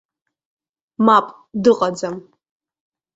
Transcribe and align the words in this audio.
Мап, 1.05 1.27
дыҟаӡам. 1.63 2.15